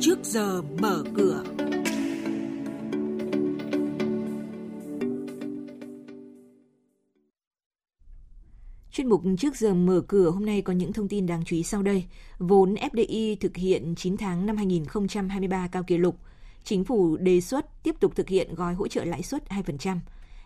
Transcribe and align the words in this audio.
trước 0.00 0.18
giờ 0.22 0.62
mở 0.62 1.04
cửa. 1.16 1.44
Chuyên 8.92 9.08
mục 9.08 9.22
trước 9.38 9.56
giờ 9.56 9.74
mở 9.74 10.00
cửa 10.08 10.30
hôm 10.30 10.46
nay 10.46 10.62
có 10.62 10.72
những 10.72 10.92
thông 10.92 11.08
tin 11.08 11.26
đáng 11.26 11.44
chú 11.44 11.56
ý 11.56 11.62
sau 11.62 11.82
đây. 11.82 12.04
Vốn 12.38 12.74
FDI 12.74 13.36
thực 13.40 13.56
hiện 13.56 13.94
9 13.94 14.16
tháng 14.16 14.46
năm 14.46 14.56
2023 14.56 15.68
cao 15.68 15.82
kỷ 15.82 15.98
lục. 15.98 16.16
Chính 16.64 16.84
phủ 16.84 17.16
đề 17.16 17.40
xuất 17.40 17.82
tiếp 17.82 17.94
tục 18.00 18.16
thực 18.16 18.28
hiện 18.28 18.54
gói 18.54 18.74
hỗ 18.74 18.88
trợ 18.88 19.04
lãi 19.04 19.22
suất 19.22 19.48
2%. 19.48 19.98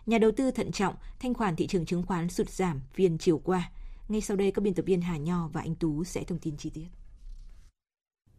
Nhà 0.05 0.17
đầu 0.17 0.31
tư 0.31 0.51
thận 0.51 0.71
trọng, 0.71 0.95
thanh 1.19 1.33
khoản 1.33 1.55
thị 1.55 1.67
trường 1.67 1.85
chứng 1.85 2.03
khoán 2.03 2.29
sụt 2.29 2.49
giảm 2.49 2.81
phiên 2.93 3.17
chiều 3.17 3.37
qua. 3.37 3.71
Ngay 4.09 4.21
sau 4.21 4.37
đây, 4.37 4.51
các 4.51 4.61
biên 4.61 4.73
tập 4.73 4.83
viên 4.85 5.01
Hà 5.01 5.17
Nho 5.17 5.49
và 5.53 5.61
Anh 5.61 5.75
Tú 5.75 6.03
sẽ 6.03 6.23
thông 6.23 6.39
tin 6.39 6.57
chi 6.57 6.69
tiết. 6.69 6.87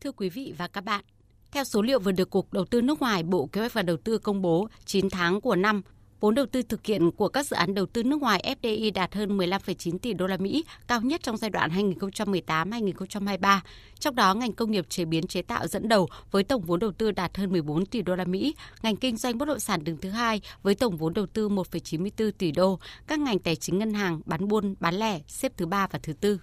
Thưa 0.00 0.12
quý 0.12 0.28
vị 0.28 0.54
và 0.58 0.68
các 0.68 0.84
bạn, 0.84 1.04
theo 1.52 1.64
số 1.64 1.82
liệu 1.82 1.98
vừa 1.98 2.12
được 2.12 2.30
Cục 2.30 2.52
Đầu 2.52 2.64
tư 2.64 2.82
nước 2.82 3.00
ngoài 3.00 3.22
Bộ 3.22 3.46
Kế 3.46 3.60
hoạch 3.60 3.72
và 3.72 3.82
Đầu 3.82 3.96
tư 3.96 4.18
công 4.18 4.42
bố 4.42 4.68
9 4.84 5.10
tháng 5.10 5.40
của 5.40 5.56
năm, 5.56 5.82
vốn 6.20 6.34
đầu 6.34 6.46
tư 6.46 6.62
thực 6.62 6.86
hiện 6.86 7.10
của 7.10 7.28
các 7.28 7.46
dự 7.46 7.56
án 7.56 7.74
đầu 7.74 7.86
tư 7.86 8.02
nước 8.02 8.20
ngoài 8.20 8.56
FDI 8.62 8.92
đạt 8.92 9.14
hơn 9.14 9.38
15,9 9.38 9.98
tỷ 9.98 10.12
đô 10.12 10.26
la 10.26 10.36
Mỹ, 10.36 10.64
cao 10.88 11.00
nhất 11.00 11.22
trong 11.22 11.36
giai 11.36 11.50
đoạn 11.50 11.70
2018-2023. 11.70 13.60
Trong 13.98 14.14
đó, 14.14 14.34
ngành 14.34 14.52
công 14.52 14.70
nghiệp 14.70 14.86
chế 14.88 15.04
biến 15.04 15.26
chế 15.26 15.42
tạo 15.42 15.66
dẫn 15.66 15.88
đầu 15.88 16.08
với 16.30 16.44
tổng 16.44 16.62
vốn 16.62 16.80
đầu 16.80 16.92
tư 16.92 17.10
đạt 17.10 17.36
hơn 17.36 17.52
14 17.52 17.86
tỷ 17.86 18.02
đô 18.02 18.16
la 18.16 18.24
Mỹ, 18.24 18.54
ngành 18.82 18.96
kinh 18.96 19.16
doanh 19.16 19.38
bất 19.38 19.48
động 19.48 19.60
sản 19.60 19.84
đứng 19.84 19.96
thứ 19.96 20.10
hai 20.10 20.40
với 20.62 20.74
tổng 20.74 20.96
vốn 20.96 21.14
đầu 21.14 21.26
tư 21.26 21.48
1,94 21.48 22.30
tỷ 22.38 22.52
đô, 22.52 22.78
các 23.06 23.18
ngành 23.18 23.38
tài 23.38 23.56
chính 23.56 23.78
ngân 23.78 23.94
hàng, 23.94 24.20
bán 24.26 24.48
buôn, 24.48 24.74
bán 24.80 24.94
lẻ 24.94 25.20
xếp 25.28 25.52
thứ 25.56 25.66
ba 25.66 25.86
và 25.90 25.98
thứ 26.02 26.12
tư. 26.12 26.38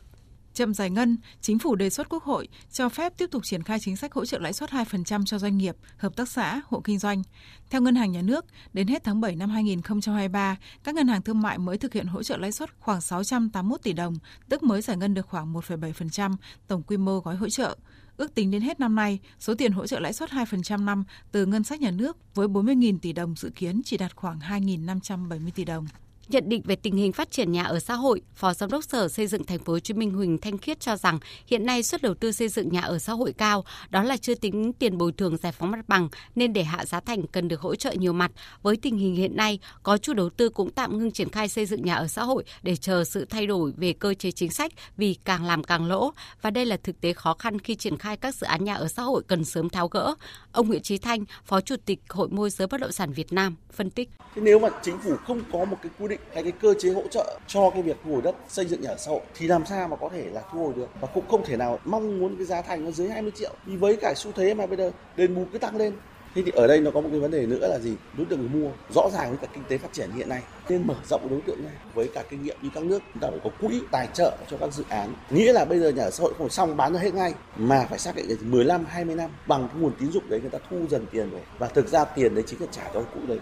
Chậm 0.53 0.73
giải 0.73 0.89
ngân, 0.89 1.17
chính 1.41 1.59
phủ 1.59 1.75
đề 1.75 1.89
xuất 1.89 2.09
Quốc 2.09 2.23
hội 2.23 2.47
cho 2.71 2.89
phép 2.89 3.13
tiếp 3.17 3.27
tục 3.31 3.43
triển 3.45 3.63
khai 3.63 3.79
chính 3.79 3.95
sách 3.95 4.13
hỗ 4.13 4.25
trợ 4.25 4.39
lãi 4.39 4.53
suất 4.53 4.69
2% 4.69 5.25
cho 5.25 5.39
doanh 5.39 5.57
nghiệp, 5.57 5.75
hợp 5.97 6.15
tác 6.15 6.29
xã, 6.29 6.61
hộ 6.67 6.81
kinh 6.83 6.99
doanh. 6.99 7.23
Theo 7.69 7.81
Ngân 7.81 7.95
hàng 7.95 8.11
Nhà 8.11 8.21
nước, 8.21 8.45
đến 8.73 8.87
hết 8.87 9.03
tháng 9.03 9.21
7 9.21 9.35
năm 9.35 9.49
2023, 9.49 10.57
các 10.83 10.95
ngân 10.95 11.07
hàng 11.07 11.21
thương 11.21 11.41
mại 11.41 11.57
mới 11.57 11.77
thực 11.77 11.93
hiện 11.93 12.07
hỗ 12.07 12.23
trợ 12.23 12.37
lãi 12.37 12.51
suất 12.51 12.69
khoảng 12.79 13.01
681 13.01 13.83
tỷ 13.83 13.93
đồng, 13.93 14.15
tức 14.49 14.63
mới 14.63 14.81
giải 14.81 14.97
ngân 14.97 15.13
được 15.13 15.27
khoảng 15.27 15.53
1,7% 15.53 16.35
tổng 16.67 16.83
quy 16.83 16.97
mô 16.97 17.19
gói 17.19 17.35
hỗ 17.35 17.49
trợ. 17.49 17.77
Ước 18.17 18.35
tính 18.35 18.51
đến 18.51 18.61
hết 18.61 18.79
năm 18.79 18.95
nay, 18.95 19.19
số 19.39 19.55
tiền 19.55 19.71
hỗ 19.71 19.87
trợ 19.87 19.99
lãi 19.99 20.13
suất 20.13 20.29
2% 20.29 20.85
năm 20.85 21.03
từ 21.31 21.45
ngân 21.45 21.63
sách 21.63 21.81
nhà 21.81 21.91
nước 21.91 22.17
với 22.35 22.47
40.000 22.47 22.99
tỷ 23.01 23.13
đồng 23.13 23.35
dự 23.35 23.49
kiến 23.55 23.81
chỉ 23.85 23.97
đạt 23.97 24.15
khoảng 24.15 24.39
2.570 24.39 25.51
tỷ 25.55 25.65
đồng. 25.65 25.87
Nhận 26.27 26.49
định 26.49 26.61
về 26.65 26.75
tình 26.75 26.95
hình 26.95 27.11
phát 27.11 27.31
triển 27.31 27.51
nhà 27.51 27.63
ở 27.63 27.79
xã 27.79 27.93
hội, 27.93 28.21
Phó 28.35 28.53
Giám 28.53 28.69
đốc 28.69 28.83
Sở 28.83 29.07
Xây 29.07 29.27
dựng 29.27 29.43
Thành 29.43 29.59
phố 29.59 29.73
Hồ 29.73 29.79
Chí 29.79 29.93
Minh 29.93 30.11
Huỳnh 30.11 30.37
Thanh 30.37 30.57
Khiết 30.57 30.79
cho 30.79 30.95
rằng 30.95 31.19
hiện 31.47 31.65
nay 31.65 31.83
suất 31.83 32.01
đầu 32.01 32.13
tư 32.13 32.31
xây 32.31 32.47
dựng 32.49 32.69
nhà 32.69 32.81
ở 32.81 32.99
xã 32.99 33.13
hội 33.13 33.33
cao, 33.33 33.65
đó 33.89 34.03
là 34.03 34.17
chưa 34.17 34.35
tính 34.35 34.73
tiền 34.73 34.97
bồi 34.97 35.11
thường 35.11 35.37
giải 35.37 35.51
phóng 35.51 35.71
mặt 35.71 35.87
bằng 35.87 36.09
nên 36.35 36.53
để 36.53 36.63
hạ 36.63 36.85
giá 36.85 36.99
thành 36.99 37.27
cần 37.27 37.47
được 37.47 37.61
hỗ 37.61 37.75
trợ 37.75 37.91
nhiều 37.91 38.13
mặt. 38.13 38.31
Với 38.61 38.77
tình 38.77 38.97
hình 38.97 39.15
hiện 39.15 39.35
nay, 39.35 39.59
có 39.83 39.97
chủ 39.97 40.13
đầu 40.13 40.29
tư 40.29 40.49
cũng 40.49 40.69
tạm 40.71 40.97
ngưng 40.97 41.11
triển 41.11 41.29
khai 41.29 41.49
xây 41.49 41.65
dựng 41.65 41.85
nhà 41.85 41.95
ở 41.95 42.07
xã 42.07 42.23
hội 42.23 42.43
để 42.63 42.75
chờ 42.75 43.03
sự 43.03 43.25
thay 43.25 43.47
đổi 43.47 43.73
về 43.77 43.93
cơ 43.93 44.13
chế 44.13 44.31
chính 44.31 44.51
sách 44.51 44.71
vì 44.97 45.15
càng 45.23 45.45
làm 45.45 45.63
càng 45.63 45.85
lỗ 45.85 46.11
và 46.41 46.49
đây 46.49 46.65
là 46.65 46.77
thực 46.83 47.01
tế 47.01 47.13
khó 47.13 47.33
khăn 47.33 47.59
khi 47.59 47.75
triển 47.75 47.97
khai 47.97 48.17
các 48.17 48.35
dự 48.35 48.47
án 48.47 48.63
nhà 48.63 48.73
ở 48.73 48.87
xã 48.87 49.03
hội 49.03 49.23
cần 49.27 49.45
sớm 49.45 49.69
tháo 49.69 49.87
gỡ. 49.87 50.15
Ông 50.51 50.67
Nguyễn 50.67 50.81
Chí 50.81 50.97
Thanh, 50.97 51.25
Phó 51.45 51.61
Chủ 51.61 51.75
tịch 51.85 51.99
Hội 52.09 52.29
môi 52.29 52.49
giới 52.49 52.67
bất 52.67 52.81
động 52.81 52.91
sản 52.91 53.13
Việt 53.13 53.33
Nam 53.33 53.55
phân 53.71 53.89
tích. 53.89 54.09
Thế 54.35 54.41
nếu 54.41 54.59
mà 54.59 54.69
chính 54.83 54.99
phủ 54.99 55.15
không 55.27 55.41
có 55.51 55.65
một 55.65 55.77
cái 55.81 55.91
quy 55.99 56.07
định 56.07 56.19
hay 56.33 56.43
cái 56.43 56.51
cơ 56.51 56.73
chế 56.79 56.89
hỗ 56.89 57.01
trợ 57.11 57.39
cho 57.47 57.69
cái 57.69 57.81
việc 57.81 57.97
thu 58.03 58.11
hồi 58.11 58.21
đất, 58.21 58.35
xây 58.47 58.65
dựng 58.65 58.81
nhà 58.81 58.89
ở 58.89 58.97
xã 58.97 59.11
hội 59.11 59.21
thì 59.35 59.47
làm 59.47 59.65
sao 59.65 59.87
mà 59.87 59.95
có 59.95 60.09
thể 60.09 60.29
là 60.33 60.41
thu 60.51 60.59
hồi 60.59 60.73
được 60.75 60.87
và 61.01 61.07
cũng 61.13 61.27
không 61.27 61.45
thể 61.45 61.57
nào 61.57 61.79
mong 61.85 62.19
muốn 62.19 62.35
cái 62.35 62.45
giá 62.45 62.61
thành 62.61 62.85
nó 62.85 62.91
dưới 62.91 63.09
20 63.09 63.31
triệu 63.35 63.53
vì 63.65 63.75
với 63.75 63.95
cả 63.95 64.13
xu 64.15 64.31
thế 64.31 64.53
mà 64.53 64.65
bây 64.65 64.77
giờ 64.77 64.91
đền 65.15 65.35
bù 65.35 65.45
cứ 65.51 65.57
tăng 65.57 65.75
lên 65.75 65.93
Thế 66.35 66.41
thì 66.45 66.51
ở 66.55 66.67
đây 66.67 66.79
nó 66.79 66.91
có 66.91 67.01
một 67.01 67.09
cái 67.11 67.19
vấn 67.19 67.31
đề 67.31 67.45
nữa 67.45 67.67
là 67.67 67.79
gì? 67.79 67.95
Đối 68.17 68.25
tượng 68.25 68.39
người 68.39 68.49
mua, 68.49 68.69
rõ 68.95 69.09
ràng 69.13 69.29
với 69.29 69.37
cả 69.41 69.47
kinh 69.53 69.63
tế 69.69 69.77
phát 69.77 69.93
triển 69.93 70.11
hiện 70.11 70.29
nay, 70.29 70.41
nên 70.69 70.87
mở 70.87 70.95
rộng 71.09 71.29
đối 71.29 71.41
tượng 71.41 71.63
này 71.63 71.73
với 71.93 72.09
cả 72.13 72.23
kinh 72.29 72.43
nghiệm 72.43 72.57
như 72.61 72.69
các 72.75 72.83
nước, 72.83 72.99
chúng 73.13 73.21
ta 73.21 73.27
phải 73.29 73.39
có 73.43 73.49
quỹ 73.61 73.81
tài 73.91 74.07
trợ 74.13 74.37
cho 74.49 74.57
các 74.57 74.73
dự 74.73 74.83
án. 74.89 75.13
Nghĩa 75.29 75.53
là 75.53 75.65
bây 75.65 75.79
giờ 75.79 75.89
nhà 75.89 76.03
ở 76.03 76.11
xã 76.11 76.21
hội 76.21 76.33
không 76.37 76.47
phải 76.47 76.55
xong 76.55 76.77
bán 76.77 76.93
ra 76.93 76.99
hết 76.99 77.13
ngay, 77.13 77.33
mà 77.57 77.85
phải 77.89 77.99
xác 77.99 78.15
định 78.15 78.25
là 78.29 78.35
15 78.41 78.85
20 78.85 79.15
năm 79.15 79.29
bằng 79.47 79.67
cái 79.67 79.81
nguồn 79.81 79.93
tín 79.99 80.11
dụng 80.11 80.29
đấy 80.29 80.39
người 80.41 80.49
ta 80.49 80.59
thu 80.69 80.77
dần 80.89 81.05
tiền 81.11 81.29
về 81.29 81.41
và 81.59 81.67
thực 81.67 81.87
ra 81.87 82.05
tiền 82.05 82.35
đấy 82.35 82.43
chính 82.47 82.61
là 82.61 82.67
trả 82.71 82.83
cho 82.93 83.01
quỹ 83.01 83.21
đấy. 83.27 83.39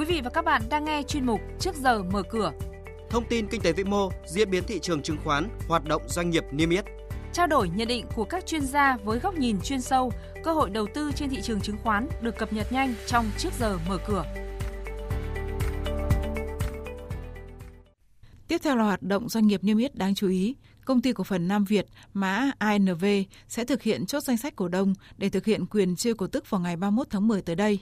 Quý 0.00 0.06
vị 0.06 0.20
và 0.24 0.30
các 0.30 0.44
bạn 0.44 0.62
đang 0.70 0.84
nghe 0.84 1.02
chuyên 1.02 1.26
mục 1.26 1.40
Trước 1.58 1.74
giờ 1.74 2.02
mở 2.02 2.22
cửa. 2.22 2.52
Thông 3.10 3.24
tin 3.28 3.46
kinh 3.46 3.60
tế 3.60 3.72
vĩ 3.72 3.84
mô, 3.84 4.10
diễn 4.26 4.50
biến 4.50 4.64
thị 4.64 4.78
trường 4.82 5.02
chứng 5.02 5.16
khoán, 5.24 5.48
hoạt 5.68 5.84
động 5.84 6.02
doanh 6.06 6.30
nghiệp 6.30 6.44
niêm 6.52 6.70
yết. 6.70 6.84
Trao 7.32 7.46
đổi 7.46 7.68
nhận 7.68 7.88
định 7.88 8.06
của 8.14 8.24
các 8.24 8.46
chuyên 8.46 8.66
gia 8.66 8.96
với 8.96 9.18
góc 9.18 9.34
nhìn 9.34 9.60
chuyên 9.60 9.80
sâu, 9.80 10.12
cơ 10.44 10.52
hội 10.52 10.70
đầu 10.70 10.86
tư 10.94 11.12
trên 11.14 11.30
thị 11.30 11.38
trường 11.42 11.60
chứng 11.60 11.76
khoán 11.82 12.08
được 12.20 12.38
cập 12.38 12.52
nhật 12.52 12.72
nhanh 12.72 12.94
trong 13.06 13.30
Trước 13.38 13.48
giờ 13.58 13.78
mở 13.88 13.98
cửa. 14.06 14.24
Tiếp 18.48 18.58
theo 18.62 18.76
là 18.76 18.84
hoạt 18.84 19.02
động 19.02 19.28
doanh 19.28 19.46
nghiệp 19.46 19.64
niêm 19.64 19.78
yết 19.78 19.94
đáng 19.94 20.14
chú 20.14 20.28
ý. 20.28 20.56
Công 20.84 21.02
ty 21.02 21.12
cổ 21.12 21.24
phần 21.24 21.48
Nam 21.48 21.64
Việt, 21.64 21.86
mã 22.14 22.50
ANV 22.58 23.04
sẽ 23.48 23.64
thực 23.64 23.82
hiện 23.82 24.06
chốt 24.06 24.20
danh 24.20 24.36
sách 24.36 24.56
cổ 24.56 24.68
đông 24.68 24.94
để 25.16 25.28
thực 25.28 25.44
hiện 25.44 25.66
quyền 25.66 25.96
chia 25.96 26.14
cổ 26.14 26.26
tức 26.26 26.50
vào 26.50 26.60
ngày 26.60 26.76
31 26.76 27.06
tháng 27.10 27.28
10 27.28 27.42
tới 27.42 27.56
đây 27.56 27.80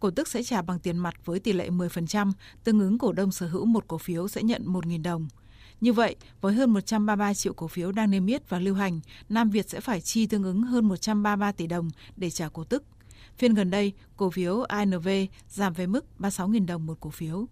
cổ 0.00 0.10
tức 0.10 0.28
sẽ 0.28 0.42
trả 0.42 0.62
bằng 0.62 0.78
tiền 0.78 0.98
mặt 0.98 1.14
với 1.24 1.40
tỷ 1.40 1.52
lệ 1.52 1.70
10%, 1.70 2.32
tương 2.64 2.80
ứng 2.80 2.98
cổ 2.98 3.12
đông 3.12 3.32
sở 3.32 3.46
hữu 3.48 3.64
một 3.64 3.84
cổ 3.88 3.98
phiếu 3.98 4.28
sẽ 4.28 4.42
nhận 4.42 4.64
1.000 4.66 5.02
đồng. 5.02 5.28
Như 5.80 5.92
vậy, 5.92 6.16
với 6.40 6.54
hơn 6.54 6.70
133 6.70 7.34
triệu 7.34 7.52
cổ 7.52 7.68
phiếu 7.68 7.92
đang 7.92 8.10
niêm 8.10 8.26
yết 8.26 8.48
và 8.48 8.58
lưu 8.58 8.74
hành, 8.74 9.00
Nam 9.28 9.50
Việt 9.50 9.70
sẽ 9.70 9.80
phải 9.80 10.00
chi 10.00 10.26
tương 10.26 10.42
ứng 10.42 10.62
hơn 10.62 10.88
133 10.88 11.52
tỷ 11.52 11.66
đồng 11.66 11.90
để 12.16 12.30
trả 12.30 12.48
cổ 12.48 12.64
tức. 12.64 12.84
Phiên 13.38 13.54
gần 13.54 13.70
đây, 13.70 13.92
cổ 14.16 14.30
phiếu 14.30 14.62
ANV 14.62 15.08
giảm 15.48 15.72
về 15.72 15.86
mức 15.86 16.04
36.000 16.18 16.66
đồng 16.66 16.86
một 16.86 17.00
cổ 17.00 17.10
phiếu. 17.10 17.46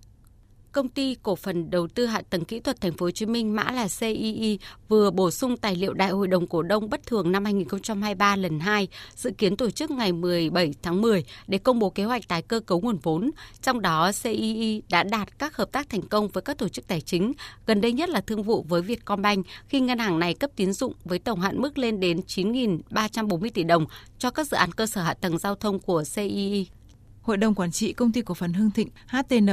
Công 0.73 0.89
ty 0.89 1.17
cổ 1.23 1.37
phần 1.37 1.71
đầu 1.71 1.89
tư 1.89 2.07
hạ 2.07 2.23
tầng 2.31 2.45
kỹ 2.45 2.61
thuật 2.61 2.81
Thành 2.81 2.93
phố 2.93 3.07
Hồ 3.07 3.11
Chí 3.11 3.27
Minh 3.27 3.57
mã 3.57 3.71
là 3.71 3.89
CII 4.01 4.59
vừa 4.89 5.11
bổ 5.11 5.31
sung 5.31 5.57
tài 5.57 5.77
liệu 5.77 5.93
Đại 5.93 6.11
hội 6.11 6.29
đồng 6.29 6.47
cổ 6.47 6.63
đông 6.63 6.91
bất 6.91 7.07
thường 7.07 7.33
năm 7.33 7.45
2023 7.45 8.37
lần 8.37 8.61
2, 8.61 8.89
dự 9.15 9.31
kiến 9.31 9.57
tổ 9.57 9.71
chức 9.71 9.91
ngày 9.91 10.13
17 10.13 10.75
tháng 10.83 11.03
10 11.03 11.25
để 11.47 11.59
công 11.59 11.79
bố 11.79 11.91
kế 11.91 12.05
hoạch 12.05 12.29
tái 12.29 12.43
cơ 12.43 12.61
cấu 12.61 12.81
nguồn 12.81 12.99
vốn. 13.03 13.31
Trong 13.63 13.81
đó, 13.81 14.11
CII 14.23 14.83
đã 14.91 15.03
đạt 15.03 15.39
các 15.39 15.57
hợp 15.57 15.73
tác 15.73 15.89
thành 15.89 16.03
công 16.03 16.29
với 16.29 16.43
các 16.43 16.59
tổ 16.59 16.69
chức 16.69 16.89
tài 16.89 17.01
chính, 17.01 17.33
gần 17.67 17.81
đây 17.81 17.93
nhất 17.93 18.09
là 18.09 18.21
thương 18.21 18.43
vụ 18.43 18.63
với 18.69 18.83
Vietcombank 18.83 19.47
khi 19.69 19.81
ngân 19.81 19.99
hàng 19.99 20.19
này 20.19 20.35
cấp 20.35 20.51
tín 20.57 20.73
dụng 20.73 20.93
với 21.05 21.19
tổng 21.19 21.41
hạn 21.41 21.63
mức 21.63 21.79
lên 21.79 22.01
đến 22.01 22.21
9.340 22.27 23.51
tỷ 23.55 23.65
đồng 23.65 23.87
cho 24.19 24.31
các 24.31 24.47
dự 24.47 24.57
án 24.57 24.73
cơ 24.73 24.87
sở 24.87 25.03
hạ 25.03 25.15
tầng 25.15 25.39
giao 25.39 25.55
thông 25.55 25.79
của 25.79 26.03
CII. 26.15 26.67
Hội 27.29 27.37
đồng 27.37 27.55
Quản 27.55 27.71
trị 27.71 27.93
Công 27.93 28.13
ty 28.13 28.23
Cổ 28.23 28.35
phần 28.35 28.53
Hưng 28.53 28.71
Thịnh 28.71 28.89
HTN 29.07 29.49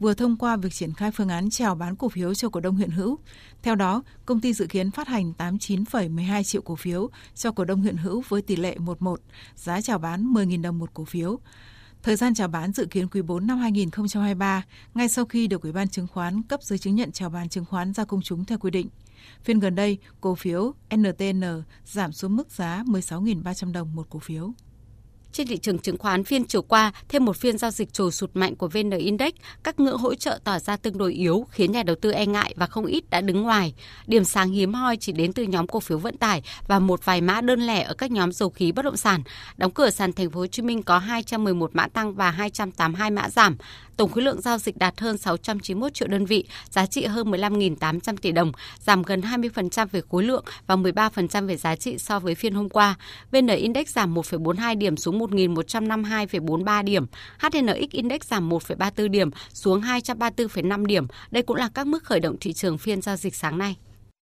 vừa 0.00 0.14
thông 0.14 0.36
qua 0.36 0.56
việc 0.56 0.72
triển 0.72 0.92
khai 0.92 1.10
phương 1.10 1.28
án 1.28 1.50
chào 1.50 1.74
bán 1.74 1.96
cổ 1.96 2.08
phiếu 2.08 2.34
cho 2.34 2.48
cổ 2.48 2.60
đông 2.60 2.76
hiện 2.76 2.90
hữu. 2.90 3.18
Theo 3.62 3.74
đó, 3.74 4.02
công 4.26 4.40
ty 4.40 4.52
dự 4.52 4.66
kiến 4.66 4.90
phát 4.90 5.08
hành 5.08 5.32
89,12 5.38 6.42
triệu 6.42 6.62
cổ 6.62 6.76
phiếu 6.76 7.10
cho 7.34 7.52
cổ 7.52 7.64
đông 7.64 7.82
hiện 7.82 7.96
hữu 7.96 8.22
với 8.28 8.42
tỷ 8.42 8.56
lệ 8.56 8.76
11, 8.78 9.20
giá 9.54 9.80
chào 9.80 9.98
bán 9.98 10.32
10.000 10.32 10.62
đồng 10.62 10.78
một 10.78 10.94
cổ 10.94 11.04
phiếu. 11.04 11.38
Thời 12.02 12.16
gian 12.16 12.34
chào 12.34 12.48
bán 12.48 12.72
dự 12.72 12.86
kiến 12.86 13.08
quý 13.08 13.22
4 13.22 13.46
năm 13.46 13.58
2023, 13.58 14.64
ngay 14.94 15.08
sau 15.08 15.24
khi 15.24 15.46
được 15.46 15.62
Ủy 15.62 15.72
ban 15.72 15.88
chứng 15.88 16.06
khoán 16.06 16.42
cấp 16.42 16.62
giấy 16.62 16.78
chứng 16.78 16.94
nhận 16.94 17.12
chào 17.12 17.30
bán 17.30 17.48
chứng 17.48 17.64
khoán 17.64 17.92
ra 17.92 18.04
công 18.04 18.22
chúng 18.22 18.44
theo 18.44 18.58
quy 18.58 18.70
định. 18.70 18.88
Phiên 19.42 19.58
gần 19.58 19.74
đây, 19.74 19.98
cổ 20.20 20.34
phiếu 20.34 20.74
NTN 20.96 21.42
giảm 21.84 22.12
xuống 22.12 22.36
mức 22.36 22.50
giá 22.50 22.82
16.300 22.86 23.72
đồng 23.72 23.94
một 23.94 24.06
cổ 24.10 24.18
phiếu. 24.18 24.52
Trên 25.32 25.46
thị 25.46 25.56
trường 25.56 25.78
chứng 25.78 25.98
khoán 25.98 26.24
phiên 26.24 26.44
chiều 26.44 26.62
qua, 26.62 26.92
thêm 27.08 27.24
một 27.24 27.36
phiên 27.36 27.58
giao 27.58 27.70
dịch 27.70 27.92
trồi 27.92 28.12
sụt 28.12 28.30
mạnh 28.34 28.56
của 28.56 28.68
VN 28.68 28.90
Index, 28.90 29.32
các 29.62 29.80
ngưỡng 29.80 29.98
hỗ 29.98 30.14
trợ 30.14 30.38
tỏ 30.44 30.58
ra 30.58 30.76
tương 30.76 30.98
đối 30.98 31.12
yếu 31.12 31.46
khiến 31.50 31.72
nhà 31.72 31.82
đầu 31.82 31.96
tư 31.96 32.10
e 32.10 32.26
ngại 32.26 32.54
và 32.56 32.66
không 32.66 32.86
ít 32.86 33.10
đã 33.10 33.20
đứng 33.20 33.42
ngoài. 33.42 33.74
Điểm 34.06 34.24
sáng 34.24 34.50
hiếm 34.50 34.74
hoi 34.74 34.96
chỉ 34.96 35.12
đến 35.12 35.32
từ 35.32 35.42
nhóm 35.42 35.66
cổ 35.66 35.80
phiếu 35.80 35.98
vận 35.98 36.16
tải 36.16 36.42
và 36.66 36.78
một 36.78 37.04
vài 37.04 37.20
mã 37.20 37.40
đơn 37.40 37.60
lẻ 37.60 37.82
ở 37.82 37.94
các 37.94 38.10
nhóm 38.10 38.32
dầu 38.32 38.50
khí 38.50 38.72
bất 38.72 38.84
động 38.84 38.96
sản. 38.96 39.22
Đóng 39.56 39.70
cửa 39.70 39.90
sàn 39.90 40.12
thành 40.12 40.30
phố 40.30 40.40
Hồ 40.40 40.46
Chí 40.46 40.62
Minh 40.62 40.82
có 40.82 40.98
211 40.98 41.70
mã 41.74 41.88
tăng 41.88 42.14
và 42.14 42.30
282 42.30 43.10
mã 43.10 43.28
giảm. 43.28 43.56
Tổng 43.96 44.10
khối 44.10 44.22
lượng 44.22 44.40
giao 44.40 44.58
dịch 44.58 44.76
đạt 44.76 45.00
hơn 45.00 45.18
691 45.18 45.94
triệu 45.94 46.08
đơn 46.08 46.26
vị, 46.26 46.44
giá 46.70 46.86
trị 46.86 47.04
hơn 47.04 47.30
15.800 47.30 48.16
tỷ 48.16 48.32
đồng, 48.32 48.52
giảm 48.78 49.02
gần 49.02 49.20
20% 49.20 49.86
về 49.92 50.02
khối 50.10 50.22
lượng 50.22 50.44
và 50.66 50.76
13% 50.76 51.46
về 51.46 51.56
giá 51.56 51.76
trị 51.76 51.98
so 51.98 52.20
với 52.20 52.34
phiên 52.34 52.54
hôm 52.54 52.68
qua. 52.68 52.94
VN 53.32 53.46
Index 53.46 53.88
giảm 53.88 54.14
1,42 54.14 54.78
điểm 54.78 54.96
xuống 54.96 55.18
1.152,43 55.20 56.84
điểm. 56.84 57.06
HNX 57.38 57.90
Index 57.90 58.20
giảm 58.22 58.48
1,34 58.48 59.08
điểm 59.08 59.30
xuống 59.52 59.80
234,5 59.80 60.86
điểm. 60.86 61.06
Đây 61.30 61.42
cũng 61.42 61.56
là 61.56 61.68
các 61.74 61.86
mức 61.86 62.04
khởi 62.04 62.20
động 62.20 62.36
thị 62.40 62.52
trường 62.52 62.78
phiên 62.78 63.02
giao 63.02 63.16
dịch 63.16 63.34
sáng 63.34 63.58
nay. 63.58 63.76